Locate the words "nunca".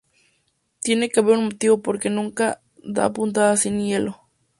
2.09-2.59